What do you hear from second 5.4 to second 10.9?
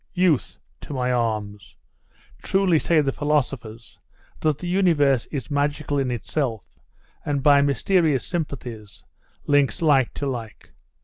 magical in itself, and by mysterious sympathies links like to like.